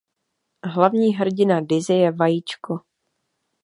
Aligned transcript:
Hlavní 0.65 1.13
hrdina 1.15 1.61
Dizzy 1.61 1.93
je 1.93 2.11
vajíčko. 2.11 2.79